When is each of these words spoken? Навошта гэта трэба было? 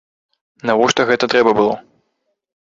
Навошта 0.69 1.05
гэта 1.09 1.29
трэба 1.35 1.51
было? 1.61 1.75